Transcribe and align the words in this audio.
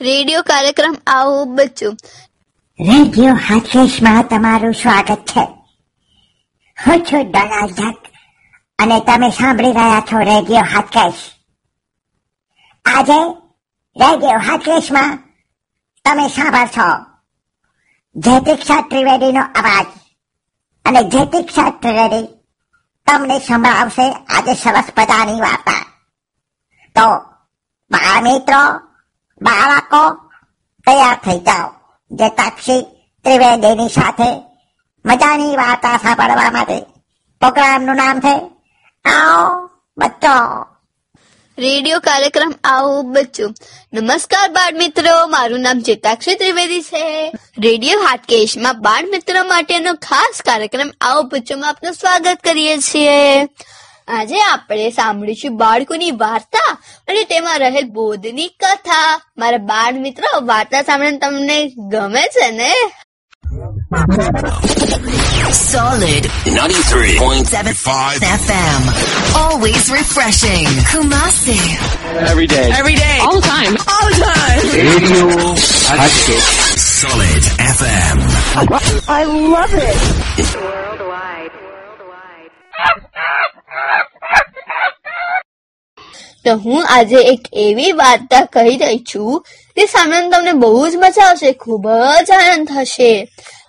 Radio 0.00 0.42
કાર્યક્રમ 0.42 0.96
આવો 1.06 1.44
બચ્ચું. 1.44 1.94
રેડિયો 2.80 3.34
હાથેશમાં 3.34 4.24
તમારું 4.28 4.74
સ્વાગત 4.74 5.16
છે. 5.16 5.40
હું 6.86 7.04
છું 7.04 7.30
ડોનાલ્ડ 7.30 7.70
ડક 7.70 7.96
અને 8.78 9.00
તમે 9.00 9.30
સાંભળી 9.30 9.72
રહ્યા 9.72 10.00
છો 10.00 10.18
રેડિયો 10.18 10.60
હાથકેશ. 10.60 11.14
આજે 12.84 13.34
રેડિયો 13.96 14.38
હાથકેશમાં 14.38 15.18
તમે 16.04 16.28
સાંભળશો 16.28 17.04
જયતિક્ષા 18.16 18.80
ત્રિવેદીનો 18.80 19.40
અવાજ. 19.40 19.86
અને 20.84 21.02
જયતિક્ષા 21.02 21.70
ત્રિવેદી 21.70 22.26
તમને 23.06 23.38
સંભળાવશે 23.38 24.12
આજે 24.12 24.54
સરસ 24.54 24.84
મજાની 24.98 25.40
વાર્તા. 25.40 25.86
તો, 26.94 27.16
બાળ 27.90 28.22
મિત્રો 28.22 28.89
બાળકો 29.40 30.02
તૈયાર 30.86 31.16
થઈ 31.16 31.38
જાઓ. 31.38 31.68
જે 32.10 32.28
તાક્ષી 32.28 32.82
ત્રિવેદીની 33.24 33.88
સાથે 33.88 34.30
મજાની 35.04 35.56
વાર્તા 35.56 35.96
સાંભળવા 35.96 36.50
માટે 36.50 36.80
પ્રોગ્રામનું 37.40 37.96
નામ 37.96 38.20
છે, 38.20 38.34
આવો 39.04 39.70
બચ્ચો. 39.98 40.36
રેડિયો 41.58 42.00
કાર્યક્રમ 42.00 42.52
આવો 42.64 43.02
બચ્ચું. 43.02 43.54
નમસ્કાર 43.92 44.48
બાળ 44.48 44.74
મિત્રો, 44.74 45.26
મારું 45.26 45.60
નામ 45.60 45.80
ચેતાક્ષી 45.80 46.34
ત્રિવેદી 46.34 46.82
છે. 46.82 47.32
રેડિયો 47.58 48.00
હાટકેશમાં 48.00 48.80
બાળ 48.80 49.06
મિત્રો 49.06 49.44
માટેનો 49.44 49.94
ખાસ 49.94 50.42
કાર્યક્રમ 50.42 50.90
આવો 51.00 51.22
બચ્ચોમાં 51.22 51.68
આપનું 51.68 51.92
સ્વાગત 51.92 52.38
કરીએ 52.44 52.78
છીએ. 52.78 53.44
આજે 54.18 54.38
આપણે 54.42 54.86
સાંભળીશું 54.90 55.56
બાળકોની 55.56 56.10
વાર્તા 56.24 56.70
અને 57.08 57.22
તેમાં 57.24 57.58
રહેલ 57.58 57.86
બોધની 57.90 58.48
કથા 58.60 59.10
મારા 59.38 59.62
બાળ 59.70 60.00
મિત્રો 60.06 60.30
વાર્તા 60.46 60.82
સાંભળીને 60.82 61.18
તમને 61.18 61.58
ગમે 61.92 62.24
છે 62.36 62.50
ને 62.52 62.72
Solid 65.60 66.24
93.75 66.46 68.26
FM. 68.44 68.82
Always 69.36 69.84
refreshing. 69.90 70.66
Kumasi. 70.90 71.56
Every 72.30 72.46
day. 72.46 72.66
Every 72.72 72.96
day. 72.96 73.16
All 73.20 73.40
the 73.40 73.46
time. 73.48 73.74
All 73.94 74.08
the 74.10 74.20
time. 74.22 74.62
Radio 74.80 75.26
Hatchet. 75.92 76.44
Solid 76.78 77.42
FM. 77.68 78.18
I 79.10 79.22
love 79.24 79.74
it. 79.90 79.98
તો 86.44 86.54
હું 86.56 86.86
આજે 86.88 87.16
એક 87.16 87.40
એવી 87.52 87.92
વાર્તા 87.92 88.44
કહી 88.44 88.76
રહી 88.76 88.98
છું 88.98 89.44
તે 89.76 89.86
સાંભળીને 89.86 90.30
તમને 90.30 90.52
બહુ 90.52 90.88
જ 90.88 90.96
મજા 90.96 91.24
આવશે, 91.24 91.52
ખૂબ 91.52 91.88
જ 92.26 92.30
આનંદ 92.30 92.68
થશે. 92.68 93.28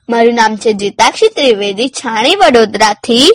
મારું 0.10 0.34
નામ 0.34 0.56
છે 0.56 0.74
જીતાક્ષી 0.74 1.28
ત્રિવેદી 1.28 1.90
છાણી 1.90 2.36
વડોદરાથી. 2.36 3.32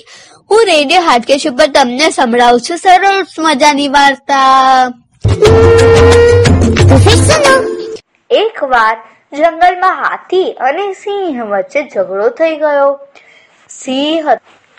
હું 0.51 0.65
રેડિયો 0.67 1.01
હાટકેશ 1.01 1.47
ઉપર 1.47 1.67
તમને 1.67 2.11
સંભળાવું 2.11 2.61
છું 2.61 2.77
સરસ 2.77 3.39
મજાની 3.39 3.89
વાર્તા. 3.89 4.89
એક 8.31 8.65
વાર 8.65 8.97
જંગલમાં 9.33 9.95
હાથી 10.03 10.53
અને 10.53 10.93
સિંહ 10.93 11.43
વચ્ચે 11.43 11.83
ઝઘડો 11.83 12.29
થઈ 12.29 12.57
ગયો. 12.57 13.01
સિંહ 13.71 14.29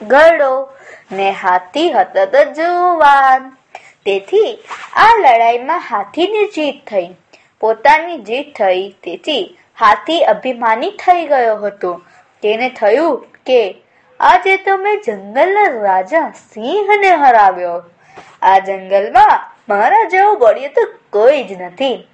ગરડો 0.01 0.69
ને 1.11 1.31
હાથી 1.31 1.91
હતો 1.91 2.25
તો 2.25 2.43
જુવાન. 2.43 3.57
તેથી 4.05 4.59
આ 4.95 5.15
લડાઈમાં 5.19 5.79
હાથીની 5.79 6.45
જીત 6.45 6.89
થઈ. 6.89 7.15
પોતાની 7.59 8.17
જીત 8.17 8.55
થઈ 8.57 8.95
તેથી 9.03 9.57
હાથી 9.79 10.23
અભિમાની 10.23 10.91
થઈ 10.91 11.25
ગયો 11.25 11.57
હતો. 11.57 12.01
તેને 12.41 12.69
થયું 12.69 13.25
કે 13.45 13.75
આજે 14.19 14.57
તો 14.57 14.77
મેં 14.77 15.01
જંગલના 15.05 15.81
રાજા 15.81 16.31
સિંહને 16.53 17.09
હરાવ્યો. 17.09 17.83
આ 18.41 18.59
જંગલમાં 18.59 19.51
મારા 19.69 20.03
જેવો 20.03 20.35
બળ્યો 20.35 20.69
તો 20.75 20.81
કોઈ 21.09 21.43
જ 21.43 21.61
નથી. 21.61 22.07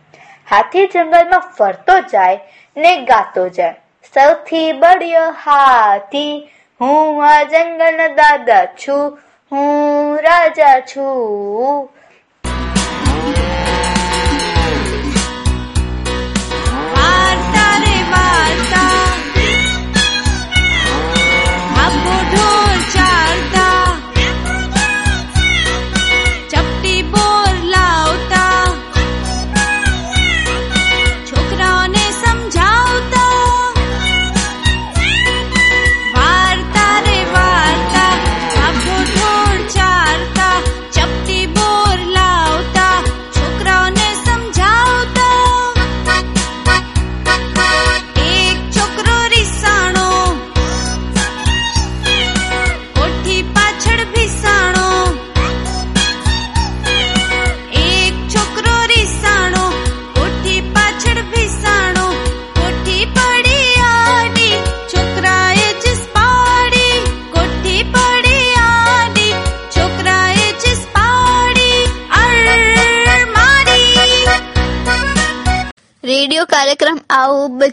હાથી 0.49 0.87
જંગલમાં 0.87 1.39
ફરતો 1.39 1.99
જાય 1.99 2.39
ને 2.77 2.97
ગાતો 2.97 3.49
જાય. 3.49 3.75
સૌથી 4.13 4.71
બળ્યો 4.71 5.31
હાથી 5.31 6.49
હું 6.83 7.19
આ 7.25 7.43
જંગલ 7.51 7.99
દાદા 8.15 8.63
છું 8.83 9.03
હું 9.51 10.17
રાજા 10.25 10.77
છું. 10.93 11.89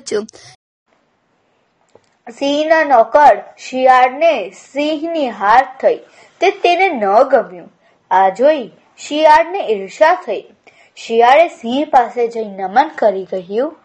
આવો 0.00 0.26
સિંહના 2.38 2.84
નોકર 2.84 3.42
શિયાળને 3.58 4.50
સિંહની 4.50 5.28
હાર 5.28 5.76
થઈ 5.80 5.96
તે 6.40 6.50
તેને 6.50 6.88
ન 6.88 7.22
ગમ્યું. 7.22 7.72
આ 8.10 8.28
જોઈ 8.28 8.70
શિયાળને 8.98 9.66
ઈર્ષા 9.72 10.14
થઈ. 10.14 10.44
શિયાળે 10.96 11.48
સિંહ 11.48 11.84
પાસે 11.90 12.28
જઈ 12.28 12.44
નમન 12.44 12.88
કરી 12.88 13.24
કહ્યું, 13.24 13.76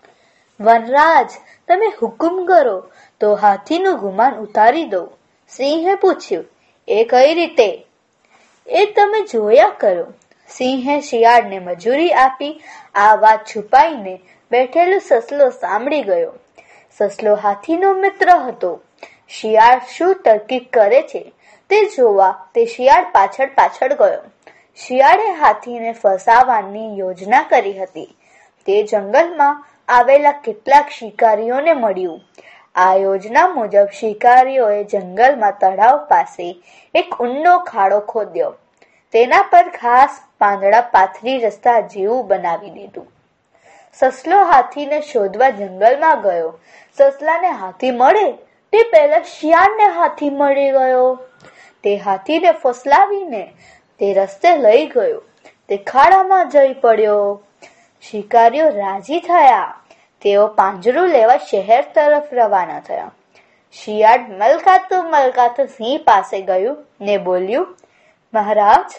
વનરાજ, 0.60 1.30
તમે 1.68 1.86
હુકુમ 2.02 2.46
કરો, 2.46 2.90
તો 3.20 3.36
હાથીનું 3.36 4.00
ગુમાન 4.00 4.36
ઉતારી 4.36 4.84
દો. 4.84 5.12
સિંહે 5.50 5.96
પૂછ્યું, 5.96 6.46
એ 6.88 7.04
કઈ 7.04 7.34
રીતે? 7.34 7.86
એ 8.68 8.86
તમે 8.86 9.24
જોયા 9.24 9.70
કરો. 9.70 10.14
સિંહે 10.50 11.02
શિયાળને 11.02 11.60
મજૂરી 11.60 12.14
આપી 12.14 12.62
આ 12.96 13.16
વાત 13.16 13.46
છુપાઈને 13.46 14.22
બેઠેલો 14.56 15.00
સસલો 15.00 15.50
સાંભળી 15.50 16.02
ગયો. 16.02 16.34
સસલો 16.98 17.36
હાથીનો 17.36 17.94
મિત્ર 17.94 18.30
હતો. 18.32 18.82
શિયાળ 19.30 19.80
શું 19.98 20.16
તરકીબ 20.26 20.66
કરે 20.74 21.02
છે 21.02 21.34
તે 21.70 21.86
જોવા 21.86 22.48
તે 22.56 22.66
શિયાળ 22.66 23.08
પાછળ 23.12 23.50
પાછળ 23.56 23.94
ગયો. 23.94 24.22
શિયાળે 24.76 25.32
હાથીને 25.32 25.92
ફસાવવાની 25.92 27.00
યોજના 27.00 27.42
કરી 27.50 27.74
હતી. 27.74 28.18
તે 28.66 28.84
જંગલમાં 28.84 29.66
આવેલા 29.88 30.32
કેટલાક 30.32 30.90
શિકારીઓને 30.90 31.74
મળ્યું. 31.74 32.22
આ 32.76 32.96
યોજના 32.96 33.48
મુજબ 33.48 33.90
શિકારીઓએ 34.00 34.84
જંગલમાં 34.84 35.58
તળાવ 35.62 35.98
પાસે 36.06 36.64
એક 36.96 37.20
ઊંડો 37.20 37.58
ખાડો 37.58 38.00
ખોદ્યો. 38.00 38.54
તેના 39.14 39.42
પર 39.42 39.70
ખાસ 39.70 40.22
પાંદડા 40.40 40.82
પાથરી 40.82 41.38
રસ્તા 41.40 41.80
જેવું 41.80 42.28
બનાવી 42.28 42.70
દીધું. 42.70 43.15
સસલો 44.00 44.38
હાથીને 44.38 45.02
શોધવા 45.02 45.50
જંગલમાં 45.50 46.22
ગયો. 46.22 46.60
સસલાને 46.98 47.50
હાથી 47.50 47.92
મળે? 47.92 48.32
તે 48.72 48.84
પહેલા 48.84 49.22
શિયાળને 49.22 49.84
હાથી 49.84 50.30
મળી 50.30 50.72
ગયો. 50.72 51.20
તે 51.84 51.98
હાથીને 51.98 52.52
ફસલાવીને 52.52 53.54
તે 54.00 54.14
રસ્તે 54.14 54.58
લઈ 54.58 54.86
ગયો. 54.86 55.22
તે 55.70 55.78
ખાડામાં 55.78 56.50
જઈ 56.50 56.74
પડ્યો. 56.74 57.42
શિકારીઓ 58.02 58.70
રાજી 58.70 59.20
થયા. 59.20 59.82
તેઓ 60.22 60.48
પાંજરું 60.48 61.08
લેવા 61.08 61.38
શહેર 61.38 61.82
તરફ 61.82 62.24
રવાના 62.32 62.80
થયા. 62.80 63.12
શિયાળ 63.72 64.20
મલકાતું 64.20 65.12
મલકાતું 65.12 65.68
સિંહ 65.68 66.04
પાસે 66.04 66.42
ગયું 66.42 66.86
ને 67.02 67.18
બોલ્યું, 67.18 67.78
મહારાજ, 68.34 68.92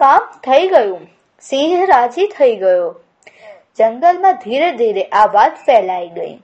કામ 0.00 0.18
થઈ 0.18 0.68
ગયું. 0.68 1.08
સિંહ 1.40 1.84
રાજી 1.84 2.26
થઈ 2.26 2.56
ગયો. 2.56 3.00
જંગલમાં 3.78 4.36
ધીરે 4.36 4.72
ધીરે 4.72 5.02
આ 5.02 5.26
વાત 5.26 5.54
ફેલાઈ 5.54 6.08
ગઈ. 6.08 6.42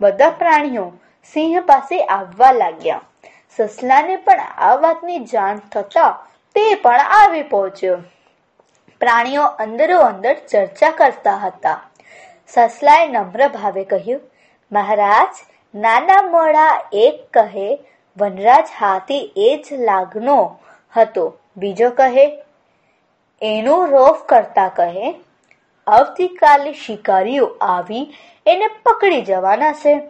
બધા 0.00 0.30
પ્રાણીઓ 0.30 0.92
સિંહ 1.32 1.60
પાસે 1.60 2.04
આવવા 2.06 2.52
લાગ્યા. 2.52 3.00
સસલાને 3.56 4.16
પણ 4.16 4.40
આ 4.40 4.74
વાતની 4.74 5.18
જાણ 5.18 5.58
થતા 5.58 6.26
તે 6.54 6.74
પણ 6.74 7.00
આવી 7.00 7.42
પહોંચ્યો. 7.42 7.96
પ્રાણીઓ 9.00 9.42
અંદરો 9.42 10.00
અંદર 10.00 10.34
ચર્ચા 10.34 10.90
કરતા 10.90 11.36
હતા. 11.36 11.90
સસલાએ 12.48 13.08
નમ્ર 13.08 13.48
ભાવે 13.48 13.84
કહ્યું, 13.84 14.20
મહારાજ, 14.72 15.34
નાના 15.74 16.22
મોડા 16.22 16.80
એક 16.92 17.28
કહે, 17.32 17.78
વનરાજ 18.20 18.68
હાથી 18.80 19.32
એ 19.36 19.62
જ 19.70 19.72
લાગનો 19.72 20.58
હતો. 20.96 21.38
બીજો 21.56 21.90
કહે, 21.90 22.42
એનું 23.42 23.88
રોફ 23.88 24.22
કરતા 24.22 24.68
કહે 24.68 25.14
આવતીકાલે 25.88 26.72
શિકારીઓ 26.72 27.46
આવી 27.60 28.14
એને 28.46 28.68
પકડી 28.68 29.22
જવાના 29.22 29.72
છે. 29.72 30.00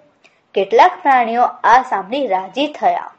કેટલાક 0.54 0.92
પ્રાણીઓ 1.02 1.42
આ 1.42 1.82
સાંભળી 1.88 2.26
રાજી 2.26 2.66
થયા. 2.66 3.14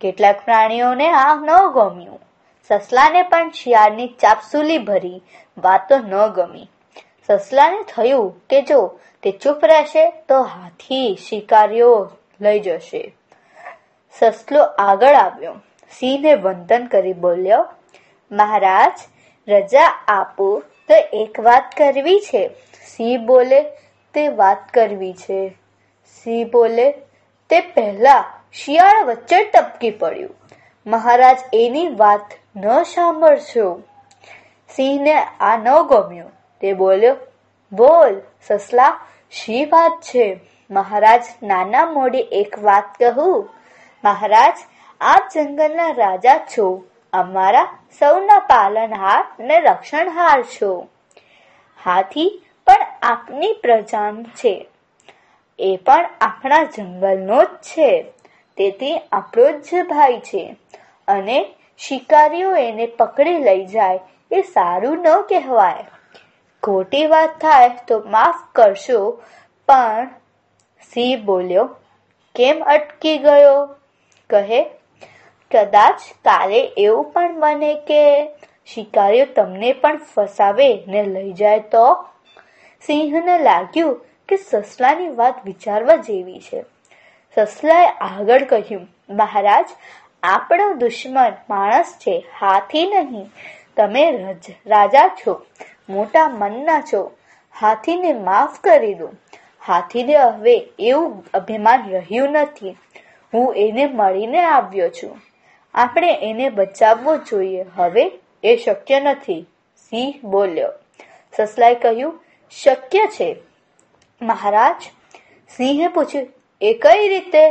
કેટલાક 0.00 0.44
પ્રાણીઓને 0.44 1.10
આ 1.10 1.34
ન 1.34 1.50
ગમ્યું. 1.74 2.20
સસલાને 2.68 3.22
પણ 3.22 3.50
શિયાળની 3.50 4.06
ચાપસુલી 4.06 4.78
ભરી 4.78 5.22
વાતો 5.58 5.98
ન 5.98 6.26
ગમી. 6.26 6.68
સસલાને 7.26 7.82
થયું 7.82 8.40
કે 8.50 8.62
જો 8.62 9.00
તે 9.22 9.30
ચૂપ 9.30 9.64
રહેશે 9.64 10.10
તો 10.10 10.42
હાથી 10.42 11.16
શિકારીઓ 11.28 12.10
લઈ 12.40 12.60
જશે. 12.60 13.14
સસલો 14.18 14.62
આગળ 14.62 15.14
આવ્યો. 15.14 15.54
સિંહને 15.98 16.34
વંદન 16.34 16.86
કરી 16.86 17.12
બોલ્યો, 17.12 17.66
મહારાજ, 18.32 18.98
રજા 19.48 20.04
આપો. 20.08 20.62
તો 20.88 20.94
એક 20.94 21.40
વાત 21.40 21.74
કરવી 21.76 22.20
છે? 22.20 22.48
સિંહ 22.96 23.26
બોલે, 23.26 23.62
તે 24.14 24.28
વાત 24.28 24.68
કરવી 24.74 25.12
છે. 25.12 25.48
સિંહ 26.24 26.50
બોલે, 26.50 26.92
તે 27.50 27.60
પહેલા 27.60 28.24
શિયાળ 28.52 29.04
વચ્ચે 29.04 29.44
ટપકી 29.44 29.90
પડ્યું. 29.90 30.34
મહારાજ 30.86 31.38
એની 31.52 31.88
વાત 31.88 32.32
ન 32.56 32.82
સાંભળશો. 32.82 33.82
સિંહને 34.68 35.14
આ 35.40 35.56
ન 35.56 35.82
ગમ્યું. 35.82 36.30
તે 36.60 36.72
બોલ્યો, 36.72 37.16
બોલ, 37.72 38.20
સસલા, 38.46 39.00
શી 39.30 39.64
વાત 39.64 40.00
છે? 40.02 40.40
મહારાજ 40.70 41.24
નાના 41.42 41.86
મોડી 41.86 42.18
એક 42.18 42.58
વાત 42.58 42.84
કહું. 42.98 43.48
મહારાજ, 44.04 44.58
આપ 45.00 45.28
જંગલના 45.34 45.90
રાજા 45.90 46.38
છો. 46.38 46.84
અમારા 47.12 47.78
સૌના 47.98 48.38
પાલનહાર 48.38 49.24
ને 49.40 49.60
રક્ષણહાર 49.60 50.42
છો. 50.42 50.88
હાથી 51.84 52.42
પણ 52.66 52.86
આપની 53.02 53.52
પ્રજા 53.52 54.12
છે. 54.12 54.68
એ 55.58 55.76
પણ 55.76 56.10
આપણા 56.20 56.62
જંગલનો 56.62 57.44
જ 57.44 57.46
છે. 57.46 58.04
તેથી 58.56 58.98
આપણો 58.98 59.50
જ 59.50 59.86
ભાઈ 59.88 60.18
છે. 60.18 60.56
અને 61.08 61.54
શિકારીઓ 61.78 62.56
એને 62.56 62.86
પકડી 62.86 63.38
લઈ 63.38 63.66
જાય 63.66 64.00
એ 64.32 64.42
સારું 64.42 64.98
ન 64.98 65.20
કહેવાય. 65.22 65.84
ખોટી 66.62 67.06
વાત 67.06 67.30
થાય 67.40 67.70
તો 67.88 68.02
માફ 68.06 68.34
કરશો, 68.54 69.22
પણ 69.68 70.08
સિંહ 70.94 71.24
બોલ્યો, 71.24 71.76
કેમ 72.34 72.62
અટકી 72.62 73.18
ગયો? 73.18 73.76
કહે 74.30 74.77
કદાચ 75.50 76.00
કાલે 76.24 76.60
એવું 76.76 77.04
પણ 77.04 77.40
બને 77.40 77.74
કે 77.74 78.28
શિકારીઓ 78.66 79.24
તમને 79.24 79.72
પણ 79.72 79.96
ફસાવે 79.96 80.84
ને 80.88 81.02
લઈ 81.02 81.32
જાય 81.32 81.60
તો? 81.60 82.08
સિંહને 82.86 83.38
લાગ્યું 83.38 84.04
કે 84.28 84.36
સસલાની 84.36 85.08
વાત 85.08 85.44
વિચારવા 85.44 85.96
જેવી 85.96 86.40
છે. 86.40 86.64
સસલાએ 87.34 87.86
આગળ 87.86 88.44
કહ્યું, 88.44 88.88
મહારાજ, 89.10 89.68
આપણો 90.22 90.74
દુશ્મન 90.74 91.32
માણસ 91.50 91.94
છે, 91.98 92.24
હાથી 92.40 92.86
નહીં. 92.86 93.30
તમે 93.76 94.34
રાજા 94.66 95.08
છો, 95.08 95.46
મોટા 95.88 96.28
મનના 96.28 96.80
છો. 96.80 97.12
હાથીને 97.60 98.12
માફ 98.12 98.60
કરી 98.60 98.94
દો. 98.94 99.10
હાથીને 99.66 100.16
હવે 100.16 100.68
એવું 100.78 101.24
અભિમાન 101.34 101.90
રહ્યું 101.90 102.30
નથી. 102.30 102.76
હું 103.34 103.54
એને 103.56 103.86
મળીને 103.86 104.40
આવ્યો 104.40 104.88
છું. 104.88 105.20
આપણે 105.78 106.12
એને 106.22 106.48
બચાવવો 106.48 107.16
જોઈએ. 107.16 107.64
હવે 107.76 108.04
એ 108.44 108.56
શક્ય 108.56 109.00
નથી. 109.00 109.46
સિંહ 109.90 110.14
બોલ્યો. 110.24 110.72
સસલાએ 111.36 111.74
કહ્યું, 111.74 112.20
શક્ય 112.62 113.06
છે. 113.06 113.36
મહારાજ 114.22 114.82
સિંહે 115.56 115.88
પૂછ્યું, 115.88 116.28
એ 116.60 116.72
કઈ 116.82 117.08
રીતે? 117.08 117.44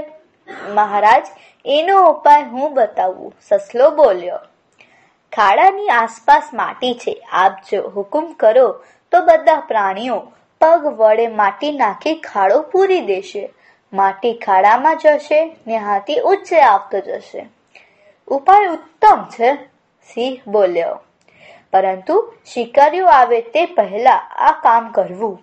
મહારાજ, 0.73 1.27
એનો 1.65 1.95
ઉપાય 2.09 2.43
હું 2.43 2.73
બતાવું. 2.73 3.33
સસલો 3.49 3.89
બોલ્યો, 3.89 4.39
ખાડાની 5.33 5.89
આસપાસ 5.89 6.49
માટી 6.53 6.93
છે. 6.93 7.13
આપ 7.31 7.57
જો 7.71 7.89
હુકુમ 7.89 8.31
કરો 8.33 8.67
તો 9.11 9.21
બધા 9.21 9.59
પ્રાણીઓ 9.67 10.17
પગ 10.61 10.85
વડે 10.85 11.27
માટી 11.27 11.71
નાખી 11.71 12.15
ખાડો 12.15 12.61
પૂરી 12.61 13.01
દેશે. 13.01 13.49
માટી 13.93 14.33
ખાડામાં 14.45 14.97
જશે 14.97 15.39
ને 15.67 15.77
હાથી 15.77 16.19
ઉચ્ચે 16.19 16.59
આવતો 16.61 16.99
જશે. 16.99 17.56
ઉપાય 18.27 18.67
ઉત્તમ 18.67 19.23
છે, 19.23 19.55
સિંહ 20.13 20.51
બોલ્યો. 20.51 20.99
પરંતુ 21.73 22.33
શિકારીઓ 22.45 23.07
આવે 23.07 23.41
તે 23.41 23.65
પહેલા 23.65 24.15
આ 24.17 24.51
કામ 24.51 24.91
કરવું. 24.91 25.41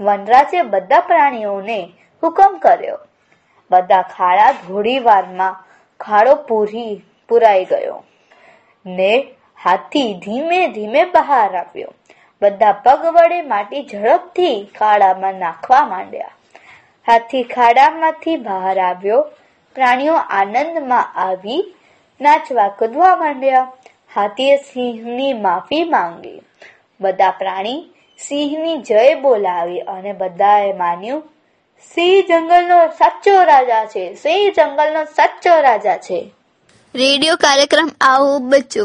વનરાજે 0.00 0.62
બધા 0.62 1.00
પ્રાણીઓને 1.00 1.90
હુકમ 2.22 2.58
કર્યો. 2.62 2.98
બધા 3.70 4.02
ખાડા 4.02 4.52
થોડી 4.52 4.98
વારમાં 4.98 5.64
ખાડો 6.00 6.34
પૂરી 6.34 7.04
પુરાઈ 7.28 7.64
ગયો. 7.64 8.04
ને 8.86 9.28
હાથી 9.62 10.14
ધીમે 10.14 10.68
ધીમે 10.68 11.04
બહાર 11.04 11.56
આવ્યો. 11.56 11.94
બધા 12.42 12.72
પગ 12.72 13.06
વડે 13.06 13.42
માટી 13.42 13.82
ઝડપથી 13.82 14.70
ખાડામાં 14.78 15.34
નાખવા 15.34 15.86
માંડ્યા. 15.86 16.30
હાથી 17.06 17.42
ખાડામાંથી 17.42 18.36
બહાર 18.36 18.80
આવ્યો. 18.80 19.22
પ્રાણીઓ 19.74 20.14
આનંદમાં 20.14 21.12
આવી 21.16 21.74
નાચવા 22.20 22.68
કૂદવા 22.68 23.16
માંડ્યા. 23.16 23.72
હાથીએ 24.14 24.56
સિંહની 24.56 25.32
માફી 25.32 25.84
માંગી. 25.84 26.42
બધા 27.00 27.30
પ્રાણી 27.30 27.90
સિંહની 28.18 28.76
જય 28.76 29.14
બોલાવી 29.14 29.80
અને 29.80 30.12
બધાએ 30.12 30.72
માન્યું, 30.72 31.22
સિંહ 31.94 32.26
જંગલનો 32.28 32.86
સાચો 32.86 33.42
રાજા 33.44 33.84
છે, 33.84 34.14
સિંહ 34.14 34.52
જંગલનો 34.52 35.04
સાચો 35.04 35.60
રાજા 35.60 35.96
છે. 35.96 36.30
રેડિયો 36.94 37.36
કાર્યક્રમ 37.36 37.90
આવો 38.00 38.38
બચ્ચો 38.38 38.80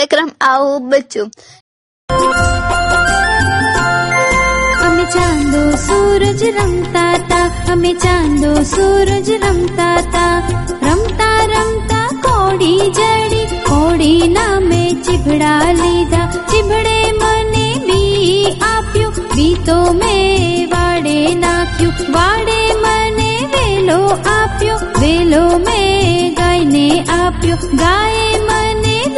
રેડિયો 0.00 0.18
કાર્યક્રમ 0.18 0.30
આવો 0.40 0.80
બચ્ચો 0.80 1.22
અમે 4.86 5.04
ચાંદો 5.06 5.62
સૂરજ 5.76 6.42
રમતા 6.56 7.14
તા 7.30 7.48
અમે 7.72 7.92
ચાંદો 7.94 8.50
સૂરજ 8.64 9.28
રમતા 9.36 9.98
તા 10.12 10.36
રમતા 10.84 11.38
રમતા 11.52 12.08
કોડી 12.22 12.88
જડી 12.90 13.46
કોડી 13.62 14.28
નામે 14.28 14.82
ચીભડા 15.04 15.72
લીધા 15.72 16.28
ચીભડે 16.50 16.98
મને 17.20 17.66
બી 17.86 18.56
આપ્યું 18.68 19.20
બી 19.36 19.54
તો 19.66 19.78
મેં 19.92 20.70
વાડે 20.70 21.18
નાખ્યું 21.34 22.12
વાડે 22.12 22.60
મને 22.76 23.30
વેલો 23.54 24.00
આપ્યો 24.34 24.78
વેલો 25.00 25.44
મેં 25.58 26.34
ગાયને 26.34 26.86
આપ્યો 27.14 27.60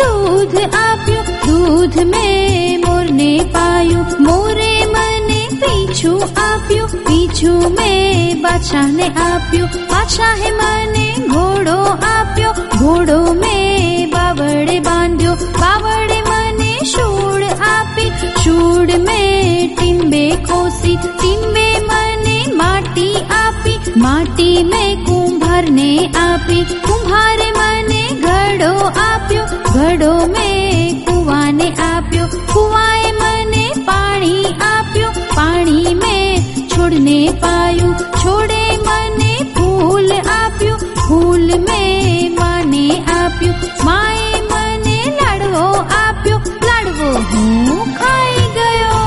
दूध 0.00 0.56
आप्यो 0.74 1.22
दूध 1.46 1.98
में 1.98 2.78
मोरने 2.78 3.32
पायो। 3.56 4.00
मोरे 4.20 4.86
मने 4.86 5.48
मेर 5.56 6.38
मि 6.46 6.86
पीशाोडो 6.86 6.86
भोडो 7.08 7.68
मे 7.70 8.34
पावडे 8.42 9.10
बाध्यो 9.20 9.66
बडे 9.66 10.50
मने 10.50 11.28
घोड़ो 11.28 11.78
आप्यो 12.06 12.52
घोड़ो 12.78 13.32
में 13.32 14.10
बावड़े 14.10 14.80
बांध्यो 14.80 15.34
बावड़े 15.34 16.20
मने 16.20 16.78
शूड 16.86 17.42
आपी 17.44 18.10
सूडि 18.42 18.96
में 18.96 19.76
टिम्बे 19.76 20.30
कोसी। 20.50 20.96
टिम्बे 20.96 21.68
मने 21.86 22.38
माटी 22.56 23.14
आपी 23.16 24.00
माटी 24.00 24.64
में 24.64 25.04
माटि 25.04 25.70
ने 25.70 26.12
आपी। 26.16 26.64
कुभार 26.64 27.38
मने 27.58 28.01
ઘડો 28.24 28.72
આપ્યો, 29.04 29.46
ઘડો 29.74 30.12
મેં 30.34 31.04
કુવાને 31.06 31.68
આપ્યો. 31.88 32.28
કુવાએ 32.52 33.10
મને 33.20 33.64
પાણી 33.88 34.54
આપ્યો, 34.70 35.10
પાણી 35.36 35.94
મેં 35.94 36.50
છોડને 36.68 37.18
પાયું. 37.42 37.94
છોડે 38.20 38.62
મને 38.86 39.32
ફૂલ 39.54 40.10
આપ્યું, 40.36 40.80
ફૂલ 41.04 41.48
મેં 41.68 42.36
માને 42.40 42.84
આપ્યું. 43.16 43.56
માએ 43.84 44.40
મને 44.50 44.96
લાડવો 45.18 45.64
આપ્યો, 46.00 46.38
લાડવો 46.68 47.08
હું 47.30 47.94
ખાઈ 48.00 48.48
ગયો. 48.56 49.00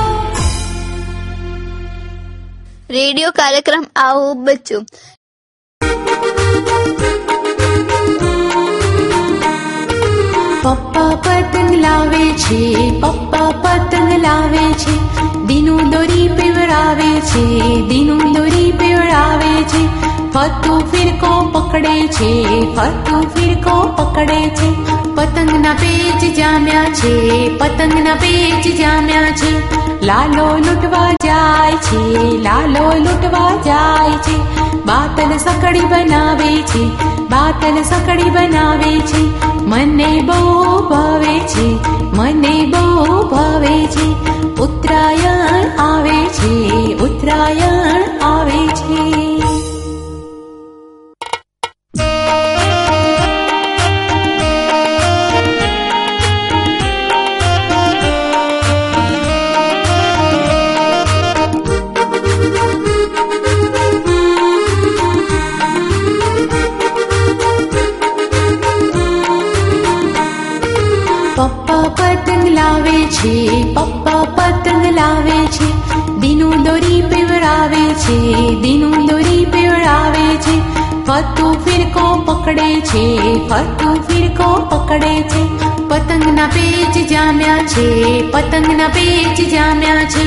રેડિયો 2.89 3.31
કાર્યક્રમ 3.41 3.85
આવો 4.03 4.27
બચ્ચો 4.45 4.77
પપ્પા 11.14 11.16
પતંગ 11.42 11.72
લાવે 11.76 12.24
છે 12.36 12.60
પપ્પા 13.00 13.50
પતંગ 13.62 14.12
લાવે 14.18 14.64
છે 14.74 14.94
દીનું 15.48 15.90
દોરી 15.90 16.28
પીવડાવે 16.30 17.10
છે 17.22 17.42
દીનું 17.88 18.24
દોરી 18.32 18.72
પીવડાવે 18.72 19.52
છે 19.64 19.82
ફતું 20.34 20.80
ફિરકો 20.90 21.32
પકડે 21.54 21.94
છે 22.08 22.30
ફતું 22.74 23.22
ફિરકો 23.34 23.76
પકડે 23.98 24.40
છે 24.56 24.68
પતંગના 25.16 25.76
પેચ 25.76 26.26
જામ્યા 26.34 26.88
છે 26.94 27.14
પતંગના 27.60 28.18
પેચ 28.18 28.64
જામ્યા 28.74 29.32
છે 29.34 29.52
લાલો 30.04 30.46
લૂંટવા 30.58 31.10
જાય 31.20 31.78
છે 31.80 32.02
લાલો 32.40 32.84
લૂંટવા 32.98 33.52
જાય 33.62 34.18
છે 34.20 34.36
બાતલ 34.84 35.32
સકડી 35.38 35.86
બનાવે 35.86 36.50
છે 36.64 36.82
બાતલ 37.30 37.80
સકડી 37.84 38.30
બનાવે 38.30 38.92
છે 39.04 39.22
મને 39.66 40.10
બહુ 40.22 40.40
ભાવે 40.90 41.34
છે 41.46 41.66
મને 42.12 42.54
બહુ 42.72 43.18
ભાવે 43.26 43.74
છે 43.88 44.06
ઉત્તરાયણ 44.60 45.66
આવે 45.80 46.20
છે 46.36 46.54
ઉત્તરાયણ 47.00 48.24
આવે 48.26 48.62
છે 48.78 49.23
ફિરકો 81.95 82.15
પકડે 82.25 82.81
છે 82.81 83.17
ફતું 83.47 83.95
ફિરકો 83.95 84.67
પકડે 84.69 85.21
છે. 85.21 85.57
પતંગના 85.87 86.47
પેચ 86.47 87.09
જામ્યા 87.09 87.57
છે, 87.57 88.21
પતંગના 88.31 88.87
પેચ 88.87 89.49
જામ્યા 89.51 90.03
છે. 90.03 90.25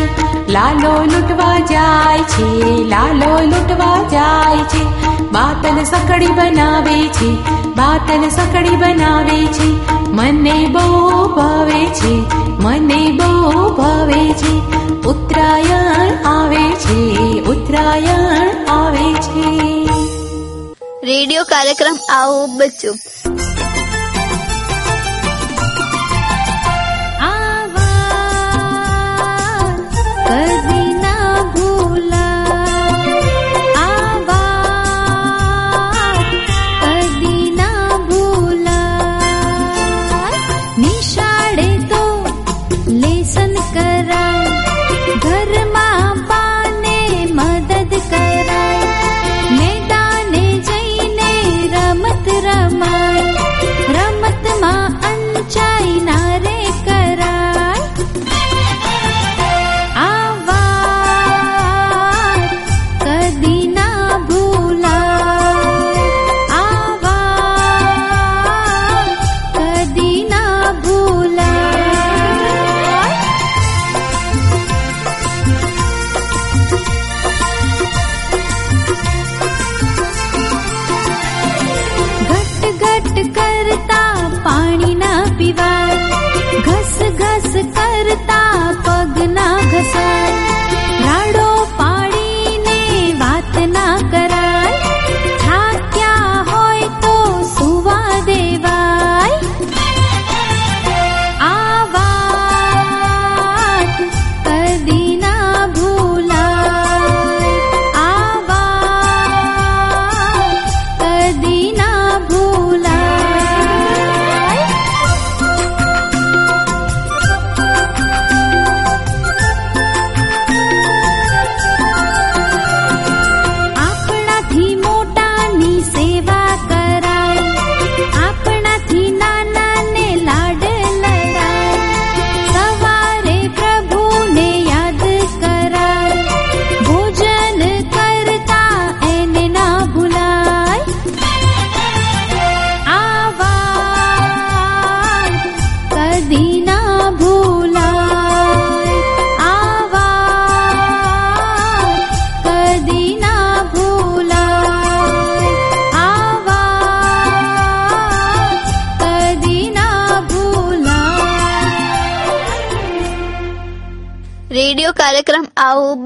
લાલો 0.53 0.93
લૂંટવા 1.03 1.59
જાય 1.59 2.19
છે, 2.19 2.61
લાલો 2.85 3.41
લૂંટવા 3.41 4.09
જાય 4.11 4.57
છે. 4.57 4.85
બાતલ 5.31 5.85
સકડી 5.85 6.27
બનાવે 6.27 7.09
છે, 7.09 7.35
બાતલ 7.75 8.29
સકડી 8.29 8.77
બનાવે 8.77 9.47
છે. 9.47 9.69
મને 10.13 10.67
બહુ 10.73 11.29
ભાવે 11.35 11.87
છે, 11.87 12.15
મને 12.63 13.11
બહુ 13.11 13.75
ભાવે 13.77 14.33
છે. 14.33 14.59
ઉત્તરાયણ 15.03 16.27
આવે 16.27 16.71
છે, 16.71 17.41
ઉત્તરાયણ 17.41 18.67
આવે 18.67 19.13
છે. 19.15 19.98
રેડિયો 21.03 21.45
કાર્યક્રમ 21.45 21.99
આવો 22.09 22.47
બચ્ચો. 22.47 22.95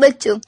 બચ્ચું 0.03 0.39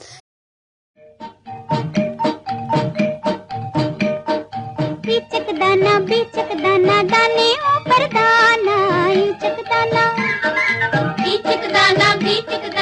બીચક 5.04 5.46
દાના 5.61 5.99
બીચક 6.08 6.37
દાના 6.62 7.02
દાને 7.12 7.46
ઉપર 7.70 8.04
દાના 8.14 9.08
ઈચક 9.14 9.58
દાના 9.70 10.08
બીચક 11.18 11.62
દાના 11.76 12.14
બીચક 12.25 12.74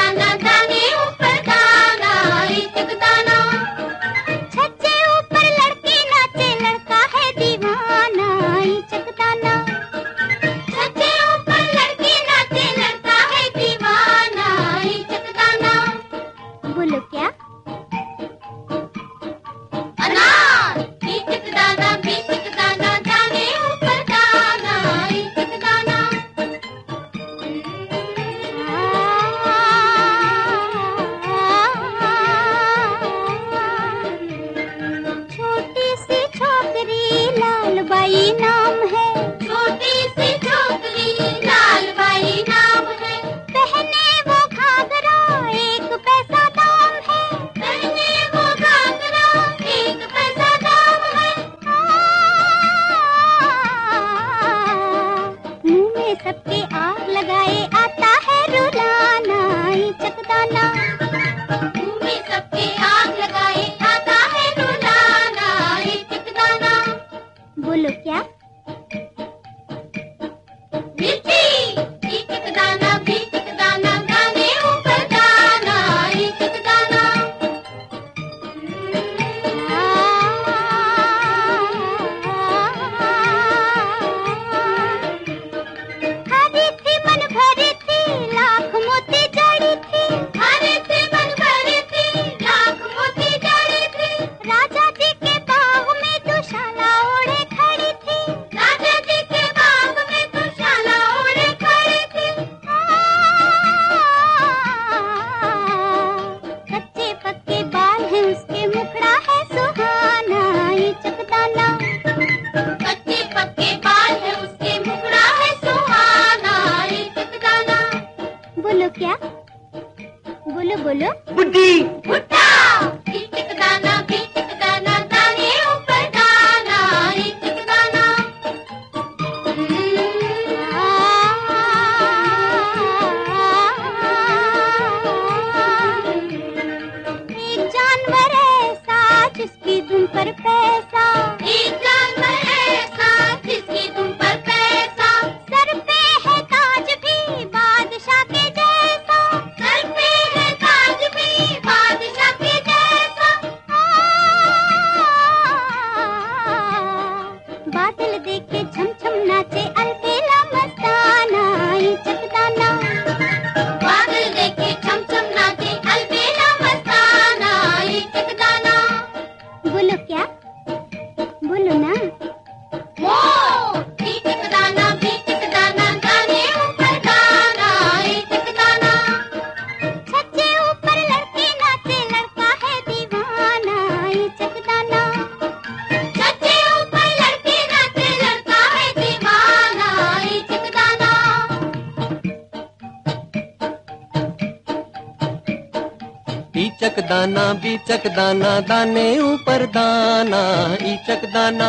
ईचक 196.55 196.99
दाना 197.09 197.43
बीचक 197.61 198.07
दाना 198.17 198.49
दाने 198.69 199.05
ऊपर 199.21 199.65
दाना 199.75 200.41
ईचक 200.87 201.25
दाना 201.35 201.69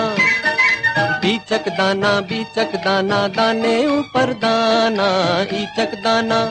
बीचक 1.22 1.70
दाना 1.78 2.10
बीचक 2.30 2.76
दाना 2.86 3.20
दाने 3.38 3.76
ऊपर 3.88 4.34
दाना 4.44 5.08
ईचक 5.62 5.96
दाना 6.04 6.42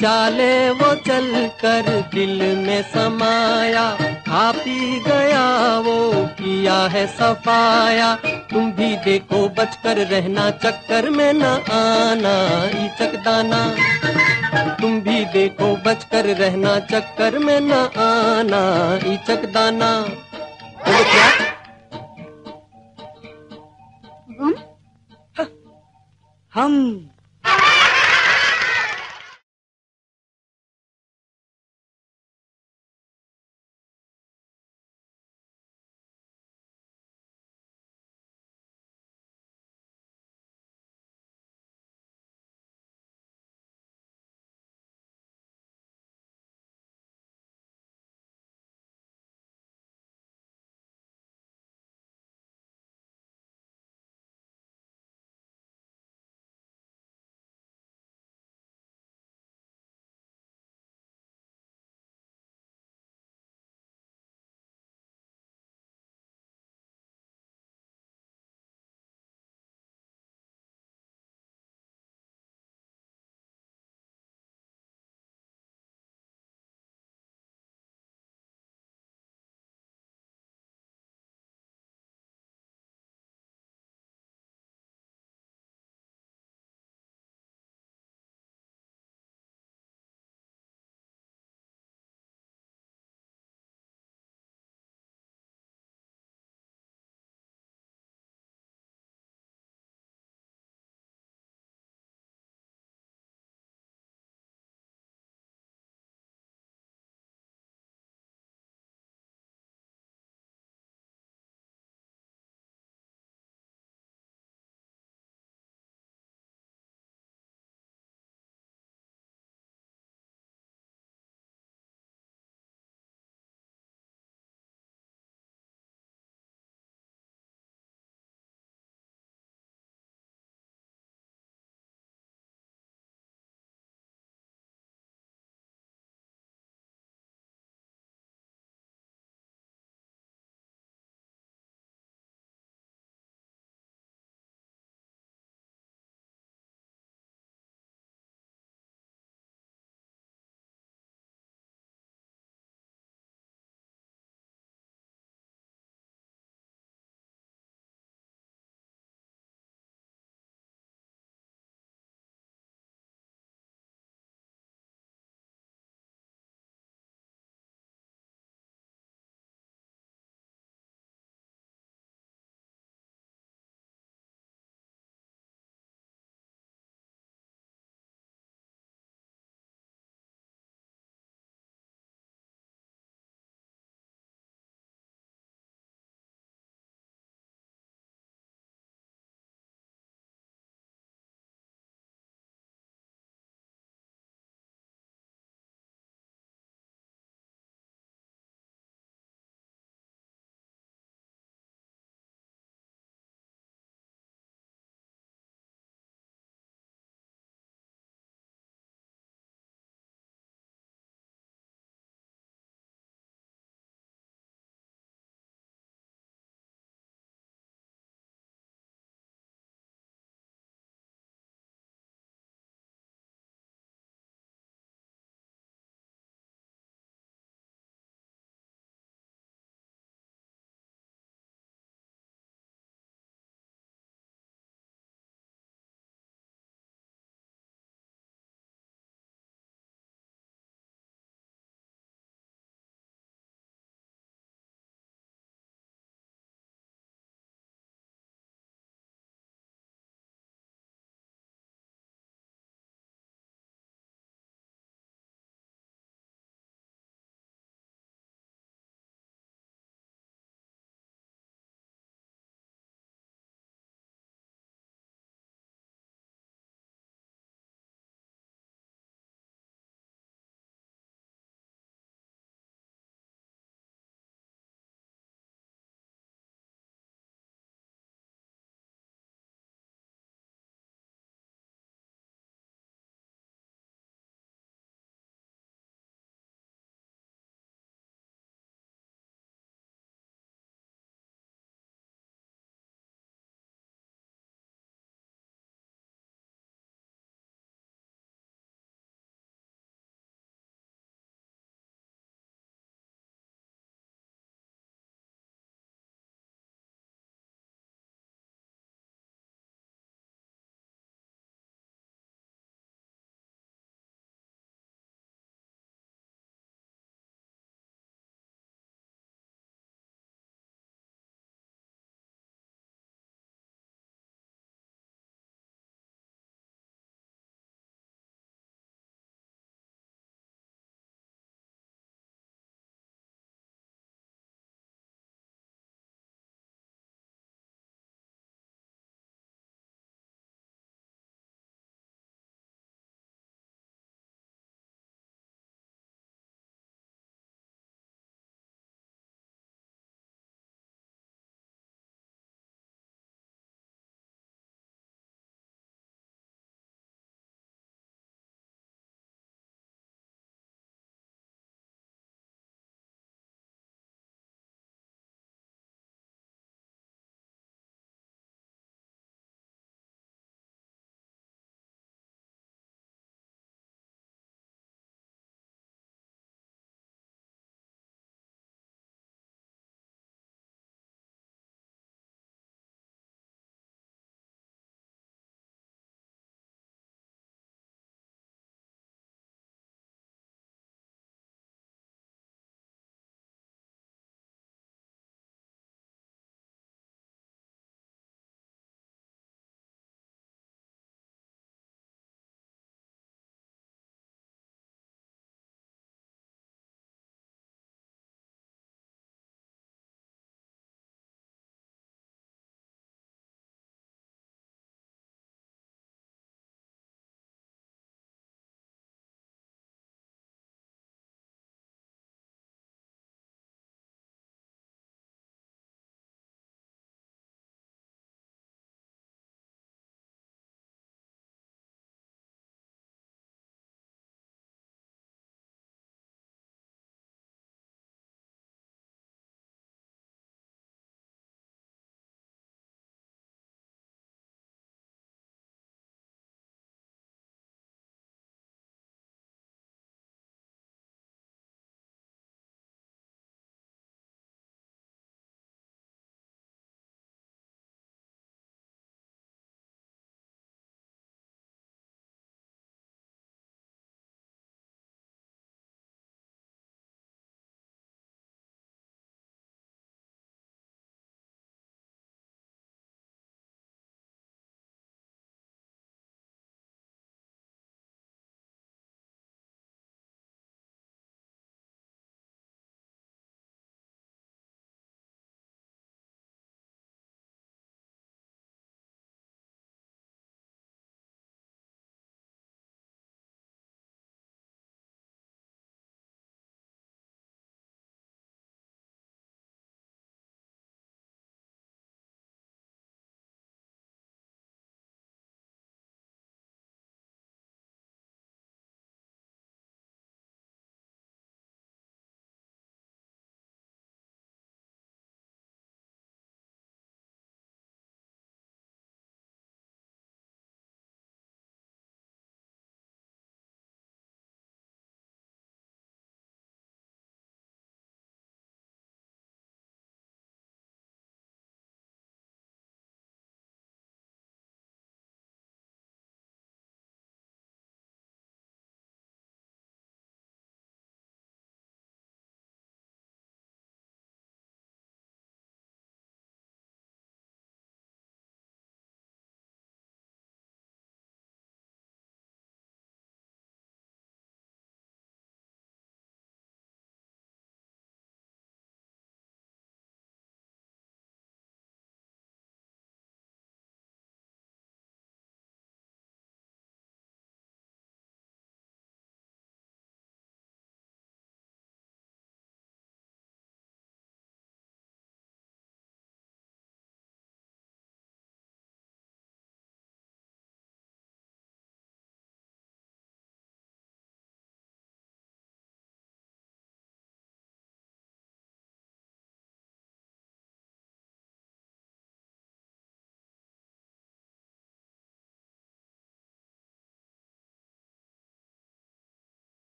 चाले 0.00 0.54
वो 0.70 0.94
चल 1.06 1.30
कर 1.60 1.86
दिल 2.14 2.40
में 2.56 2.82
समाया 2.92 3.90
खा 4.26 4.50
पी 4.52 4.78
गया 5.00 5.46
वो 5.78 5.96
किया 6.38 6.80
है 6.94 7.06
सफाया। 7.16 8.16
तुम 8.54 8.70
भी 8.72 8.96
देखो 9.04 9.38
बचकर 9.58 9.96
रहना 10.06 10.50
चक्कर 10.64 11.08
में 11.10 11.32
न 11.32 11.42
आना 11.76 12.34
ई 12.82 12.88
चकदाना 12.98 13.60
तुम 14.80 15.00
भी 15.00 15.24
देखो 15.32 15.74
बचकर 15.86 16.26
रहना 16.40 16.78
चक्कर 16.92 17.38
में 17.46 17.60
न 17.60 17.72
आना 18.04 18.62
ई 19.12 19.16
चकदाना 19.28 19.90
हम। 26.52 26.74
हाँ। 26.98 27.13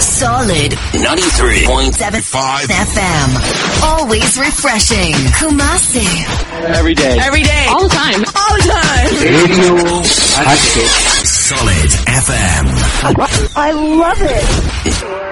Solid 0.00 0.72
93.75 0.72 2.66
FM. 2.68 3.28
Always 3.84 4.38
refreshing. 4.38 5.14
Kumasi. 5.38 6.06
Every 6.76 6.94
day. 6.94 7.18
Every 7.20 7.42
day. 7.42 7.66
All 7.68 7.82
the 7.82 7.88
time. 7.94 8.24
All 8.34 8.56
the 8.56 8.62
time. 8.68 9.06
Radio 9.22 9.76
Hatchet. 10.44 10.90
Solid 11.26 11.90
FM. 12.06 12.66
I 13.56 13.70
love 13.72 14.20
it. 14.20 15.27